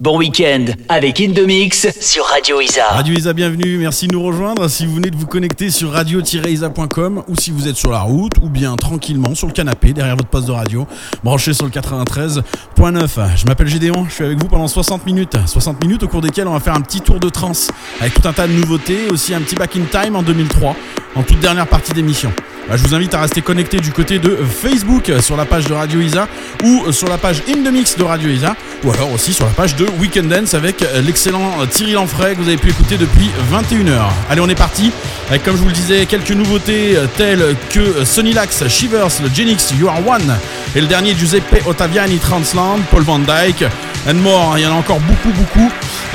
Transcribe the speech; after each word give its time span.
Bon 0.00 0.16
week-end 0.16 0.64
avec 0.88 1.20
Indomix 1.20 1.86
sur 2.00 2.24
Radio 2.24 2.58
Isa. 2.62 2.86
Radio 2.86 3.14
Isa, 3.14 3.34
bienvenue, 3.34 3.76
merci 3.76 4.06
de 4.06 4.14
nous 4.14 4.22
rejoindre. 4.22 4.66
Si 4.68 4.86
vous 4.86 4.94
venez 4.94 5.10
de 5.10 5.16
vous 5.16 5.26
connecter 5.26 5.68
sur 5.68 5.92
radio-isa.com 5.92 7.22
ou 7.28 7.36
si 7.36 7.50
vous 7.50 7.68
êtes 7.68 7.76
sur 7.76 7.90
la 7.90 8.00
route 8.00 8.32
ou 8.40 8.48
bien 8.48 8.74
tranquillement 8.76 9.34
sur 9.34 9.46
le 9.46 9.52
canapé 9.52 9.92
derrière 9.92 10.16
votre 10.16 10.30
poste 10.30 10.46
de 10.46 10.52
radio, 10.52 10.86
branché 11.22 11.52
sur 11.52 11.66
le 11.66 11.70
93.9. 11.70 13.36
Je 13.36 13.44
m'appelle 13.44 13.66
Gédéon, 13.66 14.06
je 14.08 14.14
suis 14.14 14.24
avec 14.24 14.40
vous 14.40 14.48
pendant 14.48 14.68
60 14.68 15.04
minutes. 15.04 15.36
60 15.44 15.84
minutes 15.84 16.02
au 16.04 16.08
cours 16.08 16.22
desquelles 16.22 16.48
on 16.48 16.54
va 16.54 16.60
faire 16.60 16.74
un 16.74 16.80
petit 16.80 17.02
tour 17.02 17.20
de 17.20 17.28
trance 17.28 17.70
avec 18.00 18.14
tout 18.14 18.26
un 18.26 18.32
tas 18.32 18.48
de 18.48 18.54
nouveautés, 18.54 19.10
aussi 19.10 19.34
un 19.34 19.42
petit 19.42 19.54
back 19.54 19.76
in 19.76 19.84
time 19.84 20.16
en 20.16 20.22
2003, 20.22 20.76
en 21.14 21.22
toute 21.24 21.40
dernière 21.40 21.66
partie 21.66 21.92
d'émission. 21.92 22.32
Bah, 22.70 22.76
je 22.76 22.84
vous 22.84 22.94
invite 22.94 23.12
à 23.14 23.20
rester 23.20 23.42
connecté 23.42 23.78
du 23.78 23.90
côté 23.90 24.20
de 24.20 24.36
Facebook 24.36 25.10
sur 25.20 25.36
la 25.36 25.44
page 25.44 25.66
de 25.66 25.72
Radio 25.72 26.00
Isa 26.00 26.28
ou 26.62 26.92
sur 26.92 27.08
la 27.08 27.18
page 27.18 27.42
In 27.48 27.64
The 27.64 27.72
Mix 27.72 27.98
de 27.98 28.04
Radio 28.04 28.30
Isa 28.30 28.54
ou 28.84 28.92
alors 28.92 29.12
aussi 29.12 29.32
sur 29.32 29.44
la 29.44 29.50
page 29.50 29.74
de 29.74 29.86
Weekend 29.98 30.28
Dance 30.28 30.54
avec 30.54 30.84
l'excellent 31.04 31.66
Thierry 31.70 31.92
Lanfray 31.92 32.34
que 32.34 32.40
vous 32.40 32.48
avez 32.48 32.56
pu 32.56 32.70
écouter 32.70 32.96
depuis 32.96 33.30
21h. 33.52 34.00
Allez, 34.28 34.40
on 34.40 34.48
est 34.48 34.54
parti 34.54 34.92
avec, 35.28 35.42
comme 35.42 35.56
je 35.56 35.62
vous 35.62 35.68
le 35.68 35.74
disais, 35.74 36.06
quelques 36.06 36.30
nouveautés 36.30 36.96
telles 37.16 37.56
que 37.70 38.04
Sonny 38.04 38.32
Lax, 38.32 38.66
Shivers, 38.68 39.08
le 39.22 39.28
Genix, 39.32 39.72
You 39.78 39.88
Are 39.88 40.06
One 40.06 40.36
et 40.74 40.80
le 40.80 40.86
dernier 40.86 41.14
Giuseppe 41.14 41.66
Ottaviani, 41.66 42.18
Transland, 42.18 42.80
Paul 42.90 43.02
Van 43.02 43.18
Dyke 43.18 43.64
and 44.08 44.14
more. 44.14 44.58
Il 44.58 44.62
y 44.62 44.66
en 44.66 44.72
a 44.72 44.74
encore 44.74 45.00
beaucoup, 45.00 45.30
beaucoup 45.30 45.70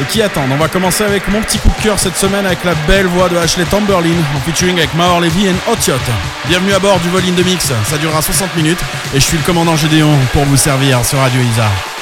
qui 0.09 0.21
attendent. 0.21 0.51
On 0.51 0.57
va 0.57 0.67
commencer 0.67 1.03
avec 1.03 1.27
mon 1.27 1.41
petit 1.41 1.57
coup 1.57 1.69
de 1.69 1.83
cœur 1.83 1.99
cette 1.99 2.17
semaine 2.17 2.45
avec 2.45 2.63
la 2.63 2.75
belle 2.87 3.07
voix 3.07 3.29
de 3.29 3.37
Ashley 3.37 3.65
Tamberlin 3.65 4.17
en 4.35 4.39
featuring 4.41 4.77
avec 4.77 4.93
Maor 4.95 5.21
Levy 5.21 5.47
et 5.47 5.71
Otiot. 5.71 5.93
Bienvenue 6.47 6.73
à 6.73 6.79
bord 6.79 6.99
du 6.99 7.09
vol 7.09 7.21
de 7.23 7.43
mix. 7.43 7.71
Ça 7.85 7.97
durera 7.97 8.21
60 8.21 8.55
minutes 8.55 8.79
et 9.13 9.19
je 9.19 9.25
suis 9.25 9.37
le 9.37 9.43
commandant 9.43 9.75
Gédéon 9.75 10.11
pour 10.33 10.43
vous 10.43 10.57
servir 10.57 11.03
sur 11.05 11.19
Radio 11.19 11.41
Isa. 11.41 11.94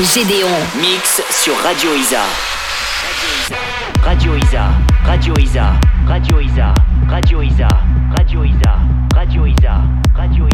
Gédéon. 0.00 0.48
Mix 0.78 1.22
sur 1.30 1.54
Radio 1.62 1.94
Isa. 1.94 2.20
Radio 4.04 4.36
Isa, 4.36 4.68
Radio 5.06 5.34
Isa, 5.38 5.72
Radio 6.06 6.38
Isa, 6.40 6.74
Radio 7.08 7.40
Isa, 7.42 7.68
Radio 8.14 8.44
Isa, 8.44 8.78
Radio 9.14 9.46
Isa, 9.46 9.82
Radio 10.14 10.45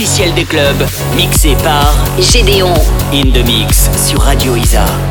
officiel 0.00 0.32
des 0.32 0.46
clubs, 0.46 0.82
mixé 1.14 1.54
par 1.62 1.94
Gédéon. 2.18 2.72
In 3.12 3.32
The 3.32 3.44
Mix 3.44 3.90
sur 3.98 4.22
Radio 4.22 4.56
Isa.« 4.56 4.86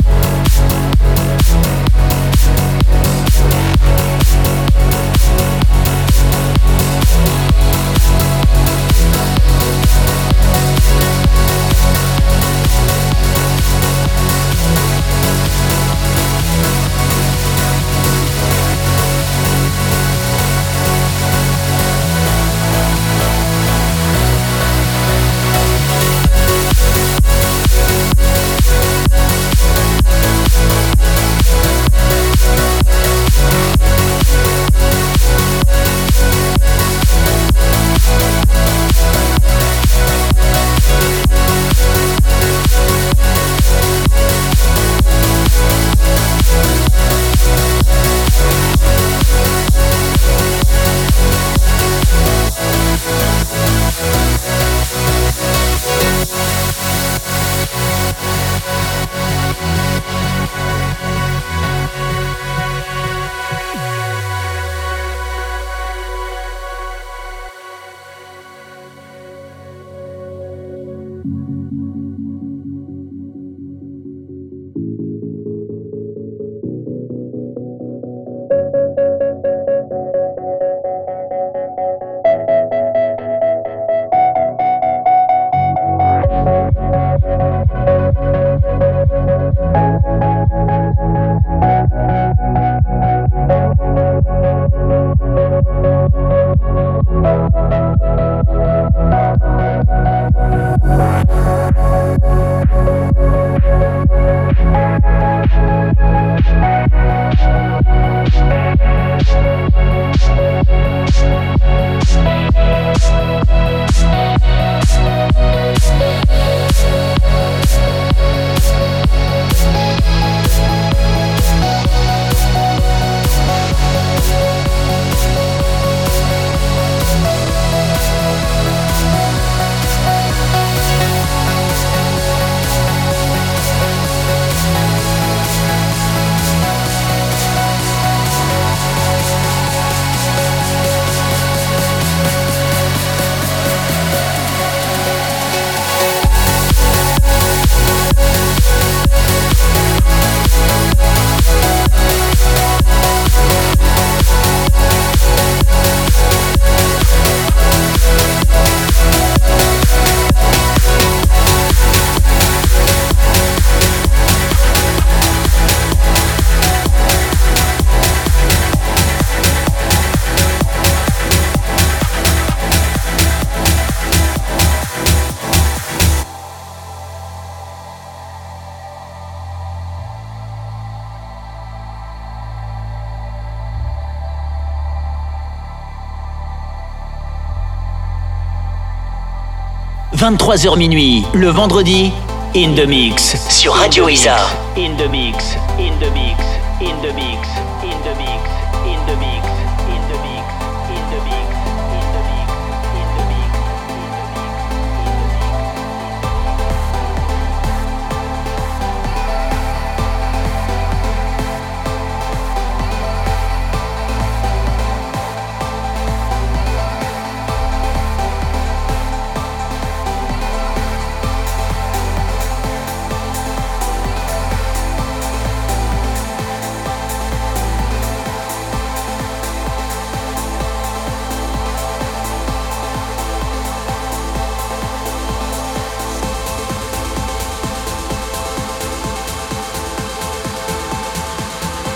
23h 190.20 190.78
minuit, 190.78 191.24
le 191.34 191.48
vendredi, 191.48 192.12
In 192.54 192.76
The 192.76 192.86
Mix 192.86 193.38
sur 193.50 193.74
Radio 193.74 194.10
Isa. 194.10 194.36
In 194.76 194.98
The 194.98 195.10
Mix, 195.10 195.56
In 195.80 195.94
The 196.02 196.12
Mix, 196.12 196.44
In 196.82 196.98
The 197.02 197.14
Mix, 197.14 197.48
In 197.86 197.98
The 198.04 198.18
Mix, 198.18 198.49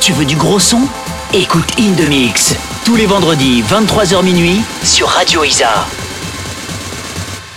Tu 0.05 0.11
veux 0.11 0.25
du 0.25 0.35
gros 0.35 0.59
son 0.59 0.81
Écoute 1.31 1.79
In 1.79 1.93
The 1.93 2.09
Mix 2.09 2.55
tous 2.83 2.97
les 2.97 3.05
vendredis 3.05 3.61
23h 3.61 4.21
minuit 4.21 4.61
sur 4.83 5.07
Radio 5.07 5.45
Isa. 5.45 5.87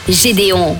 Gédéon. 0.06 0.78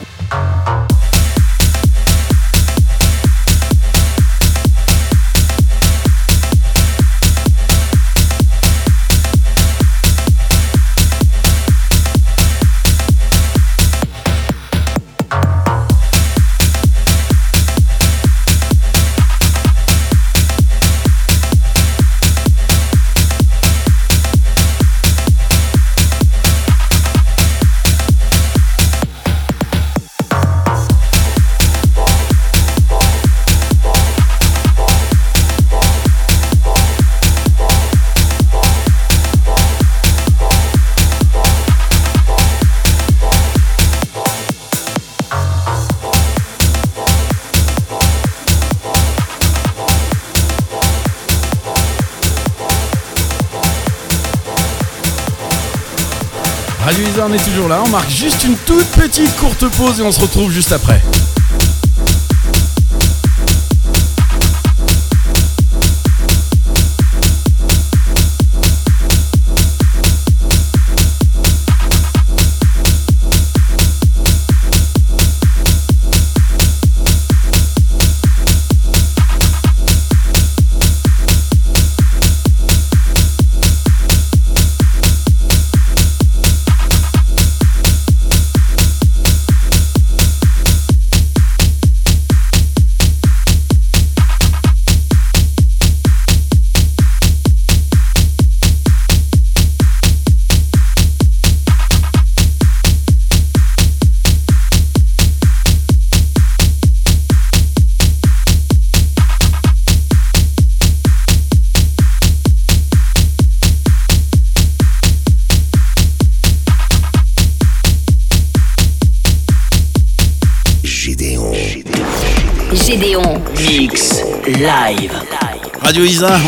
Isa, 56.93 57.27
on 57.27 57.33
est 57.33 57.45
toujours 57.45 57.69
là. 57.69 57.83
On 57.85 57.89
marque 57.89 58.11
juste 58.11 58.45
une 58.45 58.57
toute 58.57 58.87
petite 58.89 59.35
courte 59.37 59.67
pause 59.77 60.01
et 60.01 60.03
on 60.03 60.13
se 60.13 60.21
retrouve 60.21 60.53
juste 60.53 60.73
après. 60.73 61.03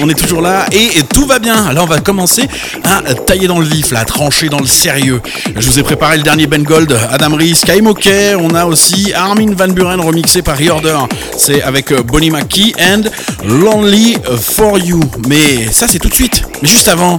On 0.02 0.08
est 0.08 0.14
toujours 0.14 0.40
là 0.40 0.66
et, 0.72 0.90
tout 1.12 1.26
va 1.26 1.38
bien. 1.38 1.72
Là, 1.72 1.82
on 1.82 1.87
va 1.87 1.98
commencer 1.98 2.48
à 2.84 3.14
tailler 3.14 3.46
dans 3.46 3.58
le 3.58 3.66
vif, 3.66 3.92
à 3.92 4.04
trancher 4.04 4.48
dans 4.48 4.60
le 4.60 4.66
sérieux. 4.66 5.20
Je 5.56 5.68
vous 5.68 5.78
ai 5.78 5.82
préparé 5.82 6.16
le 6.16 6.22
dernier 6.22 6.46
Ben 6.46 6.62
Gold, 6.62 6.96
Adam 7.10 7.37
Rees, 7.37 7.60
Kai 7.64 7.80
Moke. 7.80 8.08
On 8.38 8.54
a 8.54 8.64
aussi 8.64 9.12
Armin 9.12 9.52
Van 9.54 9.68
Buren 9.68 10.00
remixé 10.00 10.42
par 10.42 10.56
Reorder. 10.56 10.98
C'est 11.37 11.62
avec 11.62 11.92
euh, 11.92 12.02
Bonnie 12.02 12.30
McKee 12.30 12.75
and 12.80 13.02
Lonely 13.44 14.16
for 14.40 14.78
You. 14.78 15.00
Mais 15.28 15.70
ça, 15.70 15.87
c'est 15.88 15.98
tout 15.98 16.08
de 16.08 16.14
suite. 16.14 16.44
Mais 16.62 16.68
juste 16.68 16.88
avant, 16.88 17.16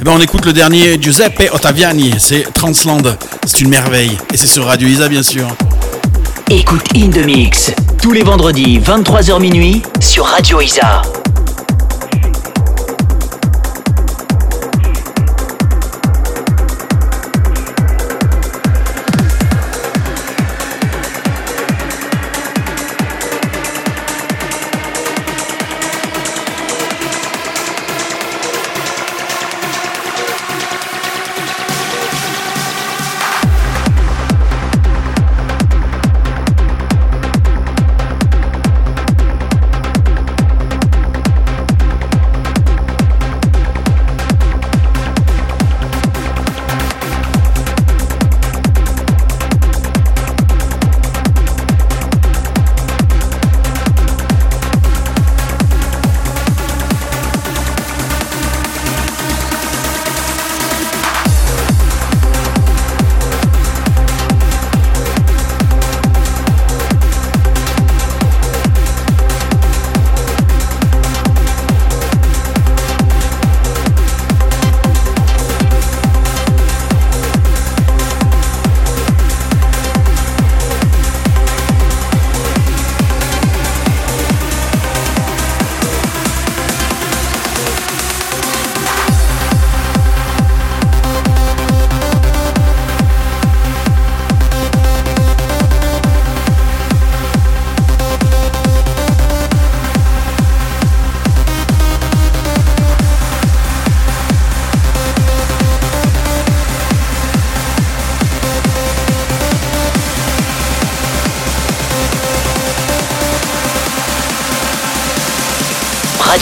eh 0.00 0.04
ben, 0.04 0.12
on 0.14 0.20
écoute 0.20 0.46
le 0.46 0.52
dernier 0.52 1.00
Giuseppe 1.00 1.50
Ottaviani. 1.52 2.14
C'est 2.18 2.52
Transland. 2.52 3.16
C'est 3.44 3.60
une 3.60 3.70
merveille. 3.70 4.16
Et 4.32 4.36
c'est 4.36 4.46
sur 4.46 4.66
Radio 4.66 4.88
Isa, 4.88 5.08
bien 5.08 5.22
sûr. 5.22 5.48
Écoute 6.50 6.84
In 6.96 7.10
The 7.10 7.24
Mix 7.24 7.72
tous 8.00 8.12
les 8.12 8.22
vendredis 8.22 8.78
23h 8.78 9.40
minuit 9.40 9.82
sur 10.00 10.24
Radio 10.24 10.60
Isa. 10.60 11.02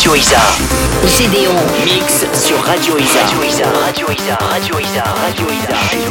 Radio 0.09 0.21
Isa. 0.23 0.41
Gédéon. 1.05 1.55
Mix 1.85 2.25
sur 2.33 2.57
Radio 2.65 2.97
Isa. 2.97 3.21
Radio 3.27 3.45
Isa. 3.45 3.65
Radio 3.85 4.07
Isa. 4.11 4.39
Radio 4.41 4.81
Isa. 4.81 5.05
Radio 5.23 5.49
Isa. 5.51 6.08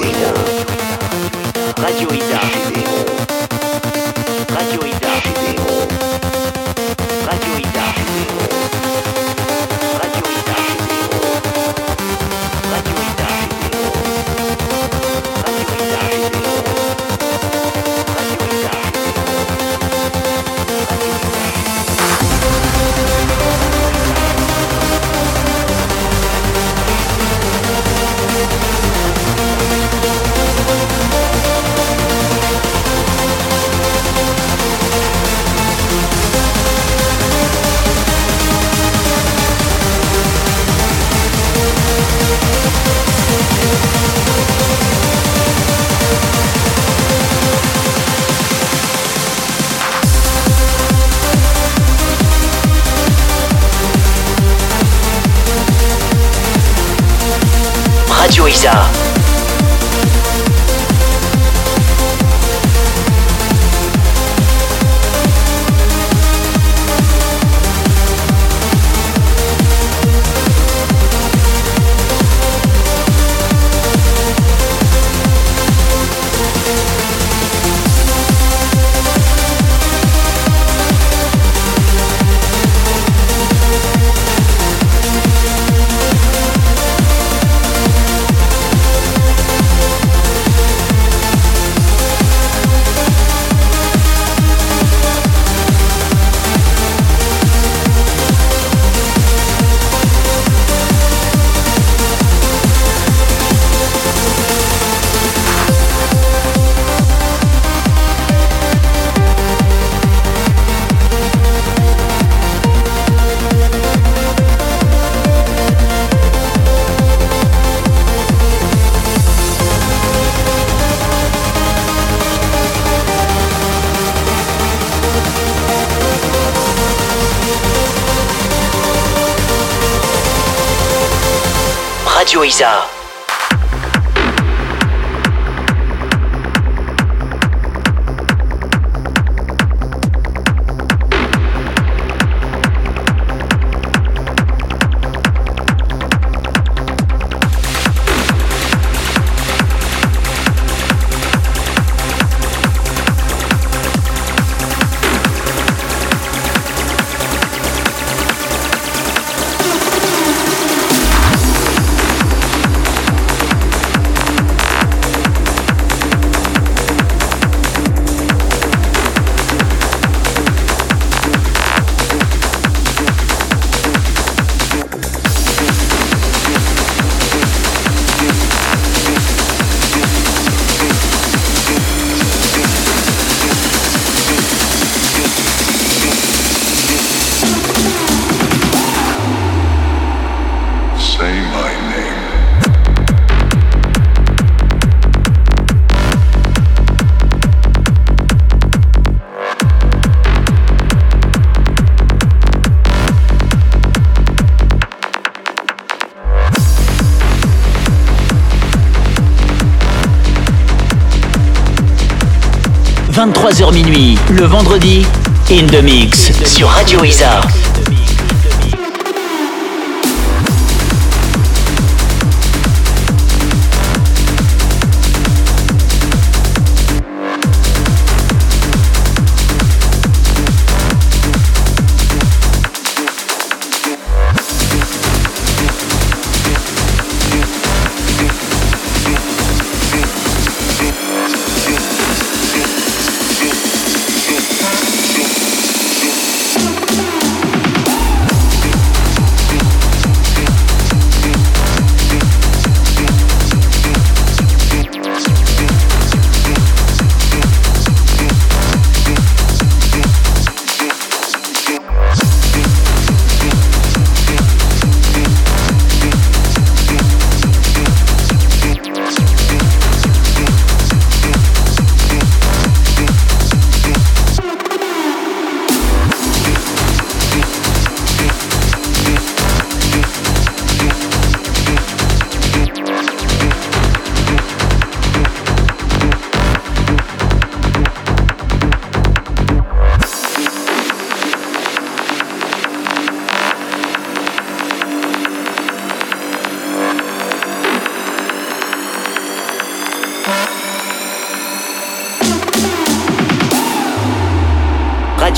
23h 213.48 213.74
minuit, 213.74 214.18
le 214.32 214.46
vendredi, 214.46 215.06
In 215.50 215.68
the 215.68 215.82
Mix 215.82 216.34
sur 216.46 216.68
Radio 216.68 217.06
Isa. 217.06 217.40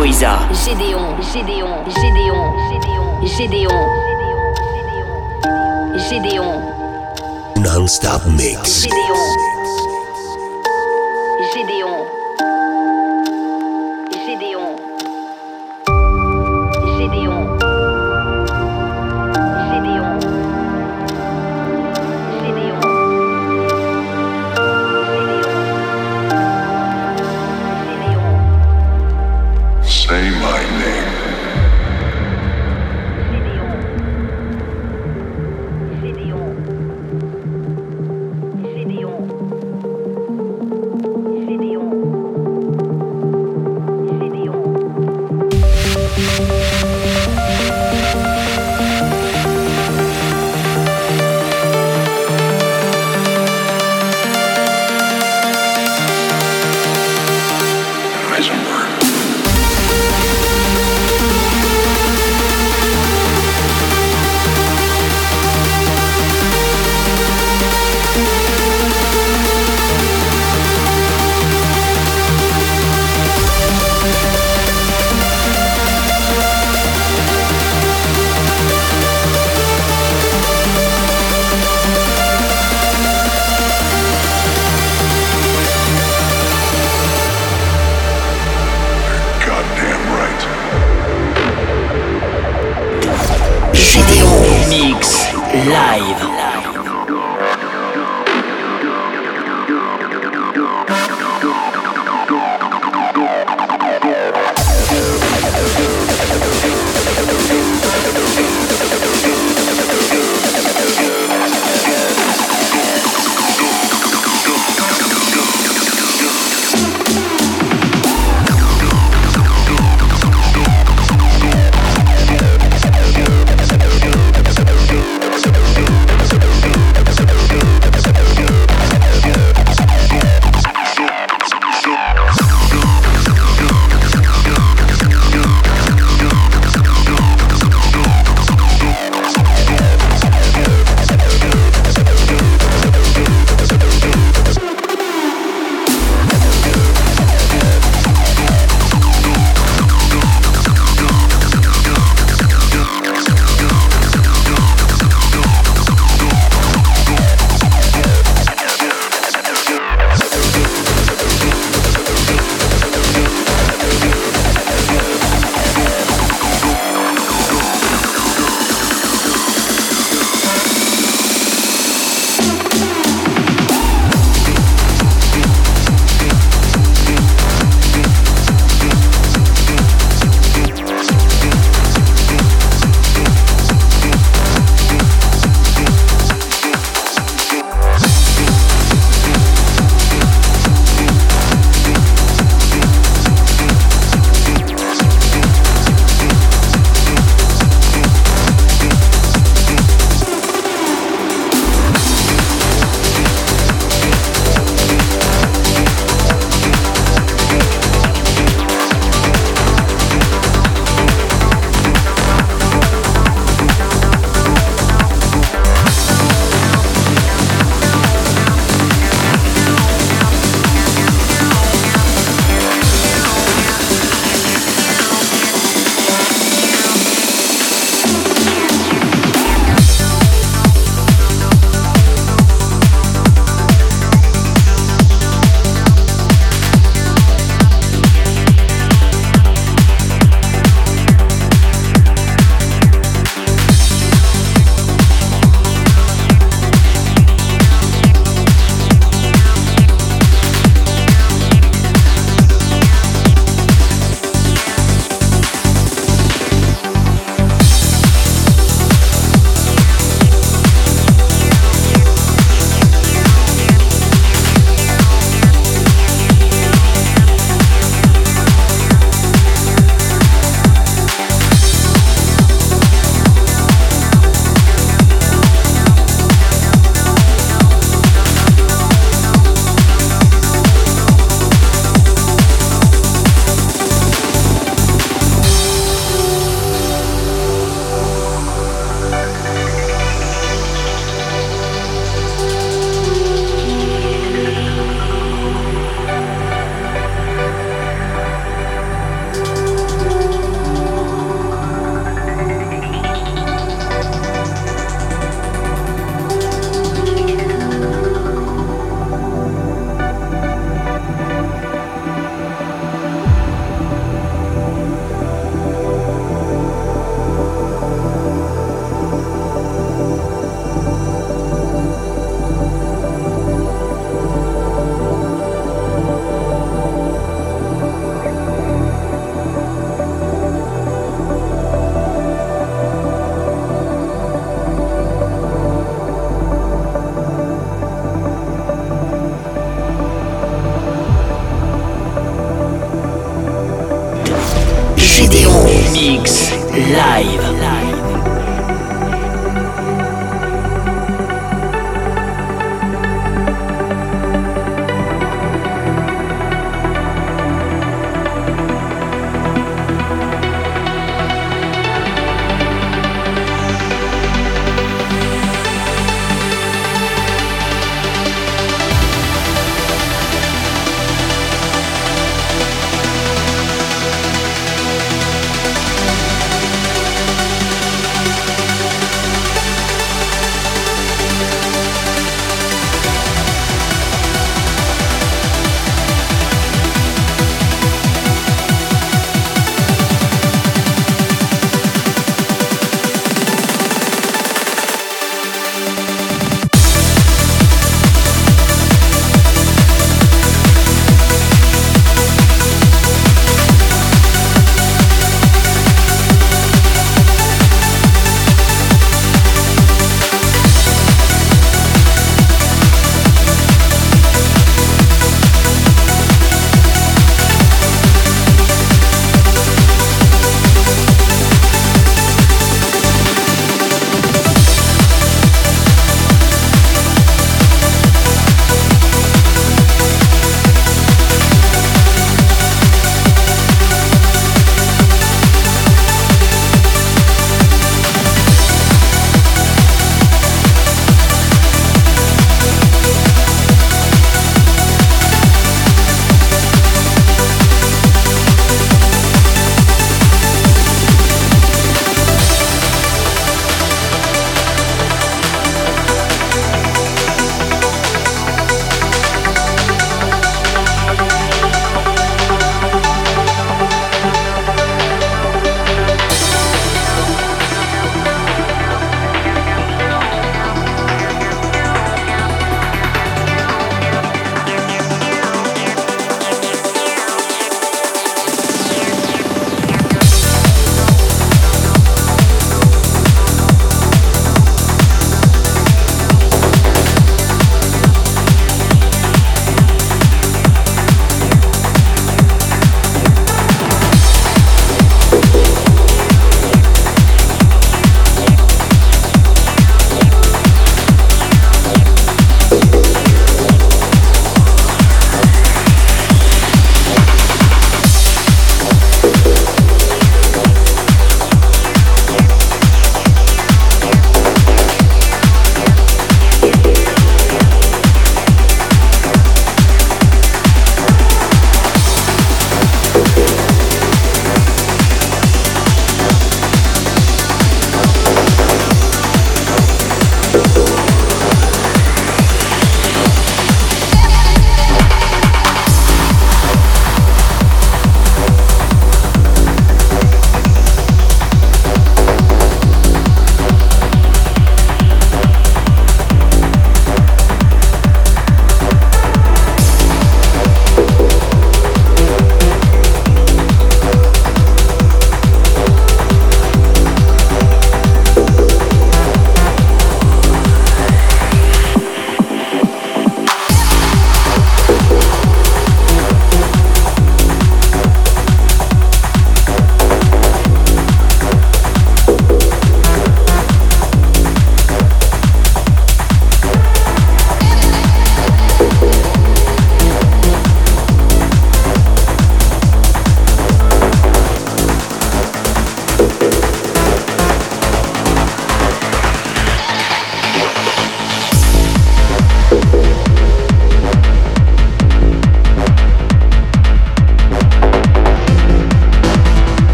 Radio 0.00 0.10
Isa. 0.12 0.48
Gédéon, 0.64 1.20
Gédéon, 1.20 1.84
Gédéon, 1.84 2.54
Gédéon, 3.20 3.20
Gédéon, 3.26 3.86
Gédéon, 6.08 6.62
Non-stop 7.60 8.24
mix. 8.26 8.82
Gédéon, 8.84 9.39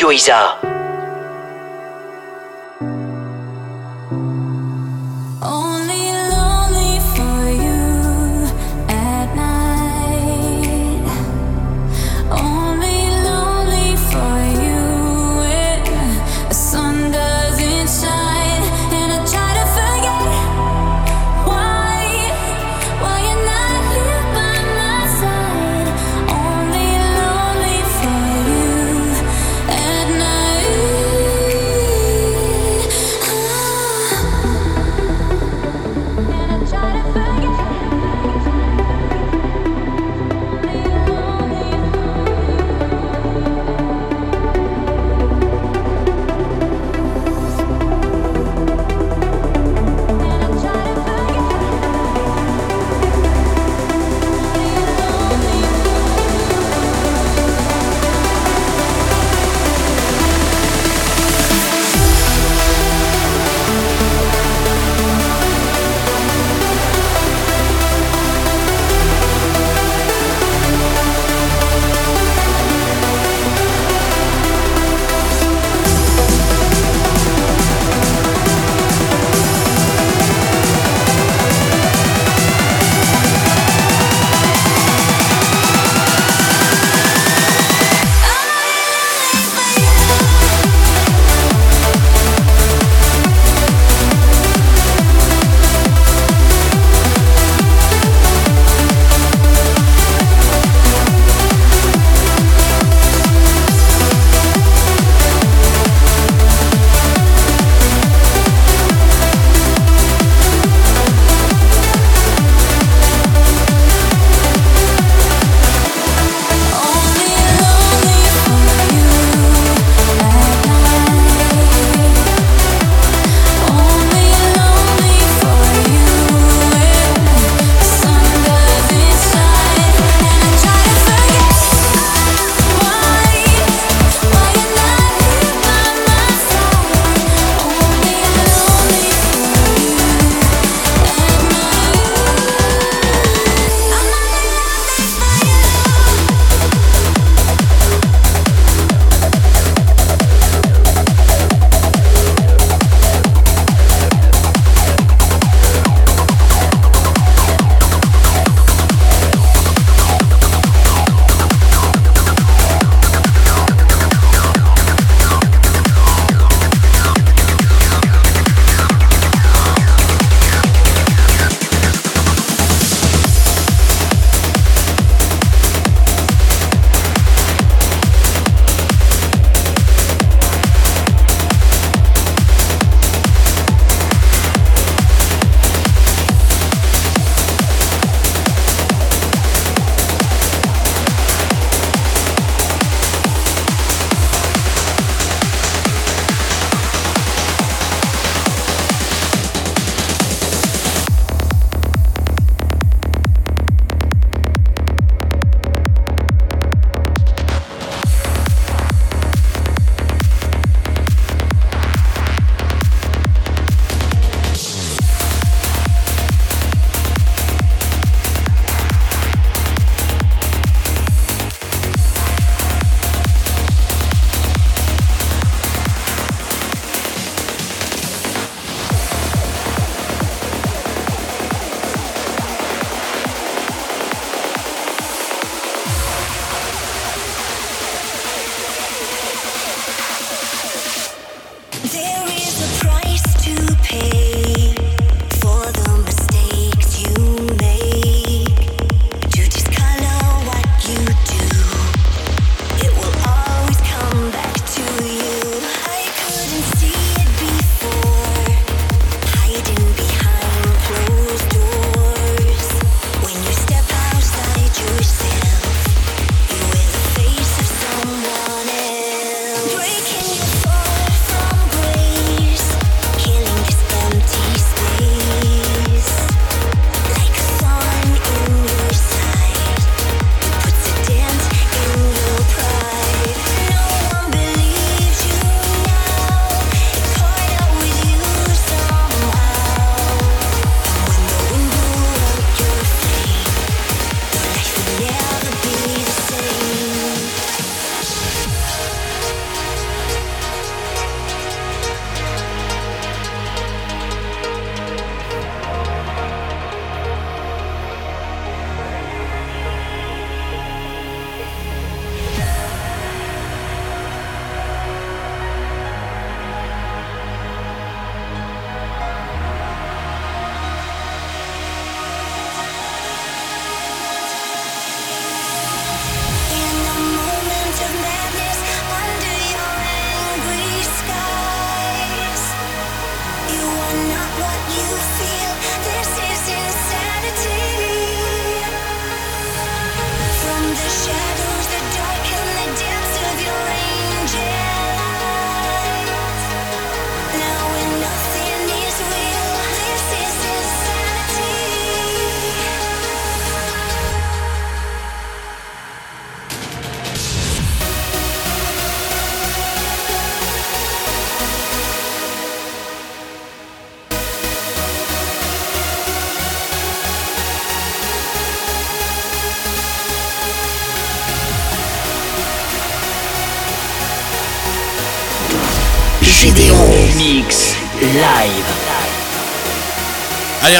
Radio 0.00 0.12
Isa. 0.12 0.49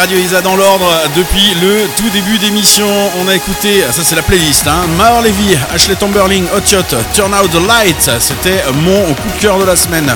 Radio 0.01 0.17
Isa 0.17 0.41
dans 0.41 0.57
l'ordre. 0.57 0.91
Depuis 1.15 1.55
le 1.61 1.87
tout 1.95 2.09
début 2.09 2.39
d'émission, 2.39 2.87
on 3.21 3.29
a 3.29 3.35
écouté, 3.35 3.83
ça 3.93 4.01
c'est 4.03 4.17
la 4.17 4.23
playlist, 4.23 4.67
hein, 4.67 4.87
Levy, 5.23 5.59
Ashley 5.75 5.95
Tomberling, 5.95 6.47
Hot 6.57 6.63
Yacht, 6.73 6.97
Turn 7.13 7.35
Out 7.35 7.51
the 7.51 7.69
Light. 7.69 8.11
C'était 8.19 8.65
mon 8.83 9.13
coup 9.13 9.29
de 9.37 9.43
cœur 9.43 9.59
de 9.59 9.65
la 9.65 9.77
semaine. 9.77 10.11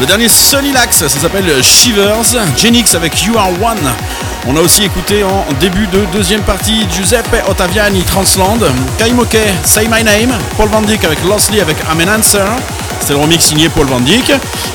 Le 0.00 0.06
dernier 0.06 0.28
Solilax, 0.28 1.06
ça 1.06 1.08
s'appelle 1.08 1.62
Shivers. 1.62 2.34
Genix 2.56 2.96
avec 2.96 3.22
You 3.22 3.38
Are 3.38 3.50
One. 3.62 3.94
On 4.48 4.56
a 4.56 4.60
aussi 4.60 4.82
écouté 4.82 5.22
en 5.22 5.46
début 5.60 5.86
de 5.86 6.04
deuxième 6.12 6.42
partie 6.42 6.88
Giuseppe 6.90 7.36
Ottaviani, 7.48 8.02
Transland. 8.02 8.64
Kaimoke, 8.98 9.38
Say 9.64 9.86
My 9.88 10.02
Name. 10.02 10.36
Paul 10.56 10.68
Van 10.68 10.82
Dyk 10.82 11.04
avec 11.04 11.24
Lostly 11.24 11.60
avec 11.60 11.76
I'm 11.88 12.00
an 12.00 12.18
Answer. 12.18 12.42
C'était 13.00 13.14
le 13.14 13.20
remix 13.20 13.44
signé 13.44 13.68
Paul 13.68 13.86
Van 13.86 14.00
Dyk. 14.00 14.32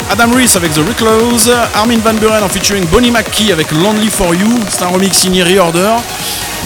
Adam 0.09 0.31
Reese 0.33 0.55
avec 0.55 0.73
The 0.73 0.79
Reclose. 0.87 1.51
Armin 1.75 1.99
Van 2.03 2.13
Buren 2.13 2.43
en 2.43 2.49
featuring 2.49 2.85
Bonnie 2.87 3.11
McKee 3.11 3.51
avec 3.51 3.71
Lonely 3.71 4.09
For 4.09 4.33
You. 4.33 4.49
C'est 4.69 4.83
un 4.83 4.87
remix 4.87 5.17
signé 5.17 5.43
Reorder. 5.43 5.95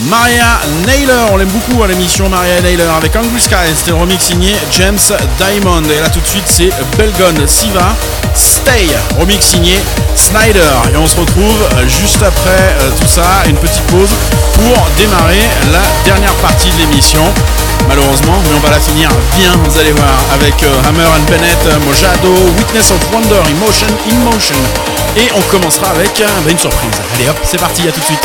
Maria 0.06 0.60
Naylor, 0.86 1.32
on 1.34 1.38
l'aime 1.38 1.50
beaucoup 1.50 1.82
à 1.84 1.88
l'émission 1.88 2.30
Maria 2.30 2.62
Naylor 2.62 2.96
avec 2.96 3.16
Angry 3.16 3.40
Sky. 3.40 3.74
C'était 3.76 3.92
le 3.92 3.98
remix 3.98 4.24
signé 4.24 4.56
James 4.72 5.00
Diamond. 5.38 5.84
Et 5.84 6.00
là 6.00 6.10
tout 6.10 6.20
de 6.20 6.28
suite 6.28 6.44
c'est 6.46 6.70
Belgon 6.98 7.36
Siva. 7.48 7.96
Stay, 8.36 8.88
remix 9.20 9.44
signé 9.44 9.80
Snyder. 10.16 10.94
Et 10.94 10.98
on 10.98 11.08
se 11.08 11.16
retrouve 11.16 11.68
juste 11.88 12.22
après 12.22 12.76
euh, 12.82 12.92
tout 13.00 13.08
ça, 13.08 13.44
une 13.48 13.58
petite 13.58 13.82
pause 13.88 14.10
pour 14.54 14.88
démarrer 14.98 15.42
la 15.72 15.82
dernière 16.06 16.34
partie 16.36 16.70
de 16.70 16.78
l'émission. 16.78 17.24
Malheureusement, 17.88 18.38
mais 18.44 18.56
on 18.56 18.60
va 18.60 18.70
la 18.70 18.80
finir 18.80 19.10
bien, 19.38 19.52
vous 19.64 19.80
allez 19.80 19.94
voir, 19.94 20.20
avec 20.34 20.62
euh, 20.64 20.90
Hammer 20.90 21.06
and 21.06 21.24
Bennett, 21.32 21.58
euh, 21.68 21.80
Mojado, 21.86 22.34
Witness 22.58 22.92
of 22.92 23.00
Wonder, 23.14 23.42
Emotion 23.50 23.88
in 24.12 24.16
Motion. 24.30 24.56
Et 25.16 25.30
on 25.36 25.42
commencera 25.50 25.90
avec 25.92 26.12
bah, 26.20 26.52
une 26.52 26.60
surprise. 26.60 26.92
Allez 27.16 27.30
hop, 27.30 27.38
c'est 27.44 27.60
parti, 27.60 27.88
à 27.88 27.92
tout 27.92 28.00
de 28.00 28.06
suite. 28.06 28.20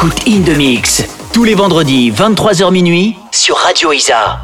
Écoute 0.00 0.28
In 0.28 0.42
The 0.42 0.56
Mix. 0.56 1.02
Tous 1.32 1.42
les 1.42 1.56
vendredis, 1.56 2.12
23h 2.12 2.70
minuit, 2.70 3.16
sur 3.32 3.56
Radio 3.56 3.92
Isa. 3.92 4.38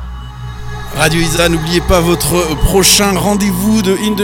Radio 0.97 1.21
Isa, 1.21 1.49
n'oubliez 1.49 1.81
pas 1.81 2.01
votre 2.01 2.57
prochain 2.63 3.11
rendez-vous 3.19 3.83
de 3.83 3.93
In. 3.93 4.15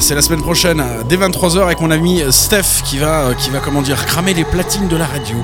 C'est 0.00 0.14
la 0.14 0.22
semaine 0.22 0.40
prochaine, 0.40 0.82
dès 1.08 1.16
23h, 1.16 1.62
avec 1.62 1.80
mon 1.80 1.90
ami 1.90 2.22
Steph 2.30 2.82
qui 2.84 2.96
va, 2.96 3.34
qui 3.38 3.50
va 3.50 3.58
comment 3.58 3.82
dire, 3.82 4.04
cramer 4.06 4.32
les 4.32 4.44
platines 4.44 4.88
de 4.88 4.96
la 4.96 5.04
radio. 5.04 5.36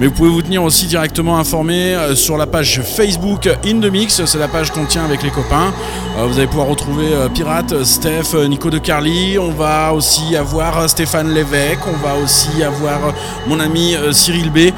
Mais 0.00 0.06
vous 0.08 0.12
pouvez 0.12 0.28
vous 0.28 0.42
tenir 0.42 0.64
aussi 0.64 0.86
directement 0.86 1.38
informé 1.38 1.94
euh, 1.94 2.16
sur 2.16 2.36
la 2.36 2.46
page 2.46 2.82
Facebook 2.82 3.46
In 3.64 3.80
The 3.80 3.90
Mix. 3.92 4.24
C'est 4.24 4.38
la 4.38 4.48
page 4.48 4.72
qu'on 4.72 4.86
tient 4.86 5.04
avec 5.04 5.22
les 5.22 5.30
copains. 5.30 5.72
Euh, 6.18 6.26
Vous 6.26 6.36
allez 6.38 6.48
pouvoir 6.48 6.66
retrouver 6.66 7.12
euh, 7.12 7.28
Pirate, 7.28 7.84
Steph, 7.84 8.34
euh, 8.34 8.48
Nico 8.48 8.70
de 8.70 8.78
Carly. 8.78 9.38
On 9.38 9.52
va 9.52 9.92
aussi 9.94 10.34
avoir 10.36 10.80
euh, 10.80 10.88
Stéphane 10.88 11.32
Lévesque. 11.32 11.80
On 11.86 11.96
va 12.06 12.16
aussi 12.16 12.62
avoir 12.64 13.06
euh, 13.08 13.12
mon 13.46 13.60
ami 13.60 13.94
euh, 13.94 14.12
Cyril 14.12 14.50
B 14.50 14.72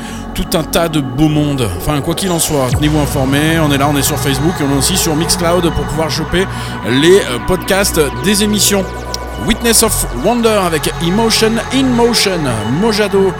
tout 0.45 0.57
un 0.57 0.63
tas 0.63 0.89
de 0.89 1.01
beau 1.01 1.29
monde. 1.29 1.69
Enfin, 1.79 2.01
quoi 2.01 2.15
qu'il 2.15 2.31
en 2.31 2.39
soit, 2.39 2.69
tenez-vous 2.73 2.99
informés. 2.99 3.59
On 3.61 3.71
est 3.73 3.79
là, 3.79 3.89
on 3.89 3.97
est 3.97 4.03
sur 4.03 4.19
Facebook 4.19 4.55
et 4.61 4.65
on 4.65 4.75
est 4.75 4.79
aussi 4.79 4.97
sur 4.97 5.15
Mixcloud 5.17 5.63
pour 5.73 5.85
pouvoir 5.85 6.11
choper 6.11 6.47
les 6.89 7.19
euh, 7.19 7.39
podcasts 7.47 8.01
des 8.25 8.43
émissions. 8.43 8.85
Witness 9.47 9.83
of 9.83 10.07
Wonder 10.25 10.59
avec 10.67 10.93
Emotion 11.07 11.53
in 11.75 11.85
Motion, 11.85 12.41
Mojado. 12.81 13.33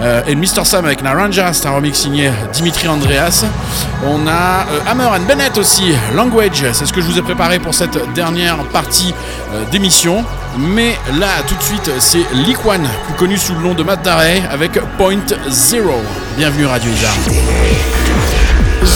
euh, 0.00 0.22
et 0.26 0.34
Mr. 0.34 0.64
Sam 0.64 0.84
avec 0.84 1.02
Naranja, 1.02 1.52
c'est 1.52 1.66
un 1.66 1.72
remix 1.72 1.98
signé 1.98 2.30
Dimitri 2.52 2.88
Andreas. 2.88 3.44
On 4.06 4.26
a 4.26 4.66
euh, 4.70 4.90
Hammer 4.90 5.04
and 5.06 5.26
Bennett 5.26 5.58
aussi, 5.58 5.92
Language, 6.14 6.64
c'est 6.72 6.86
ce 6.86 6.92
que 6.92 7.00
je 7.00 7.06
vous 7.06 7.18
ai 7.18 7.22
préparé 7.22 7.58
pour 7.58 7.74
cette 7.74 8.12
dernière 8.14 8.58
partie 8.72 9.12
euh, 9.52 9.64
d'émission. 9.70 10.24
Mais 10.58 10.98
là, 11.18 11.42
tout 11.46 11.54
de 11.54 11.62
suite, 11.62 11.90
c'est 11.98 12.24
Liquan, 12.34 12.80
plus 13.06 13.14
connu 13.14 13.36
sous 13.36 13.54
le 13.54 13.60
nom 13.60 13.74
de 13.74 13.82
Matt 13.82 14.02
Darey, 14.02 14.42
avec 14.50 14.72
Point 14.98 15.20
Zero. 15.48 15.94
Bienvenue 16.36 16.66
Radio 16.66 16.90
Isa. 16.90 17.10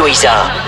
Juiza. 0.00 0.59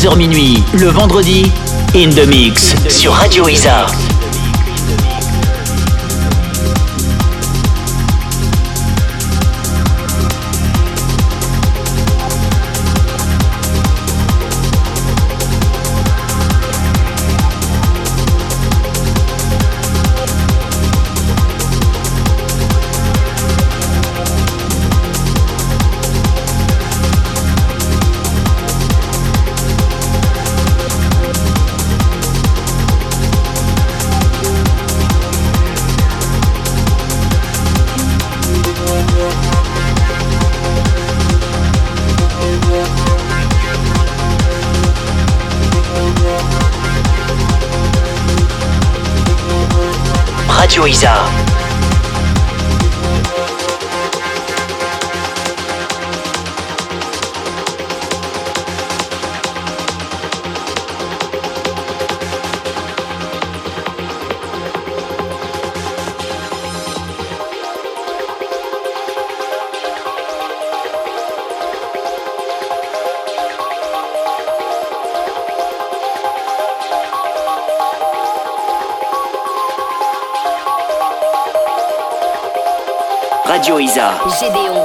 23h 0.00 0.16
minuit, 0.16 0.64
le 0.78 0.88
vendredi, 0.88 1.42
In 1.94 2.08
The 2.08 2.26
Mix 2.26 2.74
sur 2.88 3.12
Radio 3.12 3.46
Isa. 3.48 3.84
Radio 50.80 51.39
Isa. 84.42 84.79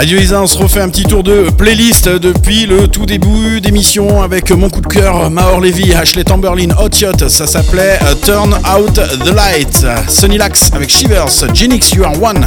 Radio 0.00 0.18
Isa, 0.18 0.40
on 0.40 0.46
se 0.46 0.56
refait 0.56 0.80
un 0.80 0.88
petit 0.88 1.02
tour 1.02 1.22
de 1.22 1.50
playlist 1.50 2.08
depuis 2.08 2.64
le 2.64 2.88
tout 2.88 3.04
début 3.04 3.60
d'émission 3.60 4.22
avec 4.22 4.50
mon 4.50 4.70
coup 4.70 4.80
de 4.80 4.86
cœur, 4.86 5.28
Maor 5.28 5.60
Levy, 5.60 5.92
Ashley 5.92 6.24
Tamberlin, 6.24 6.70
Hot 6.82 6.88
Yacht, 6.98 7.28
ça 7.28 7.46
s'appelait 7.46 7.98
euh, 8.04 8.14
Turn 8.24 8.54
Out 8.54 8.94
the 8.94 9.34
Lights, 9.34 9.84
Sonny 10.08 10.38
Lax 10.38 10.70
avec 10.72 10.88
Shivers, 10.88 11.28
Genix 11.52 11.92
You 11.92 12.04
Are 12.04 12.14
One, 12.22 12.46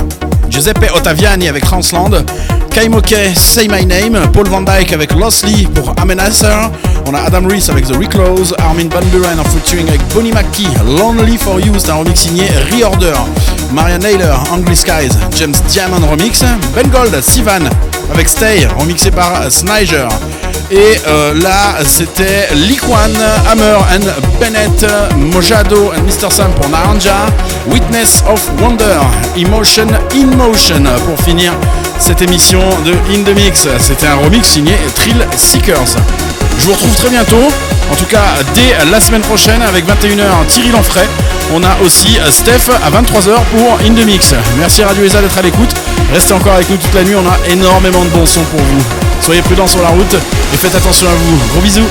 Giuseppe 0.49 0.89
Ottaviani 0.95 1.47
avec 1.47 1.63
Transland, 1.63 2.25
Kaimoke, 2.71 3.35
Say 3.35 3.67
My 3.67 3.85
Name, 3.85 4.19
Paul 4.33 4.47
Van 4.47 4.61
Dyke 4.61 4.91
avec 4.91 5.13
Lostly 5.13 5.67
pour 5.67 5.93
Amenacer, 6.01 6.71
on 7.05 7.13
a 7.13 7.19
Adam 7.19 7.47
Reese 7.47 7.69
avec 7.69 7.85
The 7.85 7.95
Reclose, 7.95 8.55
Armin 8.57 8.89
Van 8.89 9.05
Buren 9.11 9.39
en 9.39 9.43
featuring 9.43 9.87
avec 9.89 10.01
Bonnie 10.15 10.31
McKee, 10.31 10.69
Lonely 10.97 11.37
For 11.37 11.59
You, 11.59 11.73
c'est 11.77 11.91
un 11.91 11.97
remix 11.97 12.19
signé 12.19 12.45
Reorder, 12.71 13.13
Maria 13.73 13.97
Naylor, 13.97 14.39
Angry 14.51 14.75
Skies, 14.75 15.17
James 15.35 15.55
Diamond 15.69 16.05
remix, 16.09 16.41
Ben 16.75 16.87
Gold, 16.89 17.19
Sivan 17.21 17.67
avec 18.13 18.29
Stay, 18.29 18.67
remixé 18.77 19.09
par 19.11 19.51
Sniger. 19.51 20.07
Et 20.71 20.99
euh, 21.07 21.33
là, 21.41 21.75
c'était 21.85 22.47
Liquan, 22.53 22.95
Hammer 23.51 23.77
and 23.93 24.05
Bennett, 24.39 24.85
Mojado 25.33 25.91
and 25.91 26.03
Mr. 26.03 26.31
Sam 26.31 26.51
pour 26.53 26.69
Naranja, 26.69 27.27
Witness 27.67 28.23
of 28.27 28.41
Wonder, 28.61 28.99
Emotion 29.35 29.87
in 30.15 30.35
Motion 30.35 30.83
pour 31.05 31.19
finir 31.25 31.53
cette 31.99 32.21
émission 32.21 32.61
de 32.85 32.91
In 33.13 33.23
The 33.23 33.35
Mix. 33.35 33.67
C'était 33.79 34.07
un 34.07 34.15
remix 34.17 34.47
signé 34.47 34.73
Thrill 34.95 35.25
Seekers. 35.35 35.97
Je 36.59 36.65
vous 36.65 36.73
retrouve 36.73 36.95
très 36.95 37.09
bientôt, 37.09 37.47
en 37.91 37.95
tout 37.95 38.05
cas 38.05 38.23
dès 38.53 38.89
la 38.89 38.99
semaine 38.99 39.21
prochaine 39.21 39.61
avec 39.61 39.85
21h 39.85 40.45
Thierry 40.47 40.69
Lanfray. 40.69 41.07
On 41.53 41.63
a 41.63 41.77
aussi 41.83 42.17
Steph 42.29 42.71
à 42.83 42.89
23h 42.89 43.35
pour 43.55 43.79
In 43.85 43.93
The 43.93 44.05
Mix. 44.05 44.33
Merci 44.57 44.83
Radio 44.83 45.03
ESA 45.03 45.21
d'être 45.21 45.37
à 45.37 45.41
l'écoute. 45.41 45.73
Restez 46.13 46.33
encore 46.33 46.53
avec 46.53 46.69
nous 46.69 46.77
toute 46.77 46.93
la 46.93 47.03
nuit, 47.03 47.15
on 47.15 47.27
a 47.27 47.37
énormément 47.51 48.03
de 48.05 48.09
bons 48.09 48.25
sons 48.25 48.43
pour 48.43 48.61
vous. 48.61 48.83
Soyez 49.21 49.41
prudents 49.41 49.67
sur 49.67 49.81
la 49.81 49.89
route 49.89 50.15
et 50.53 50.57
faites 50.57 50.75
attention 50.75 51.07
à 51.07 51.13
vous. 51.13 51.37
Gros 51.51 51.61
bisous 51.61 51.87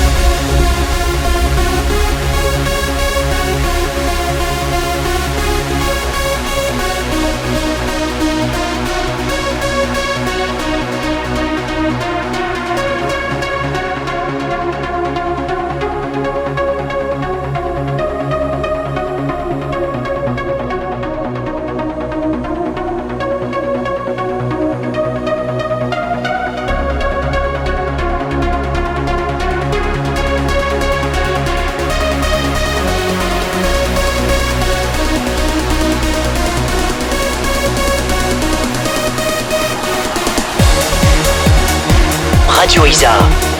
Radio 42.75 43.52